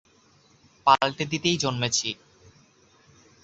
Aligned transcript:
পালটে 0.87 1.23
দিতেই 1.25 1.57
জন্মেছি। 1.57 2.09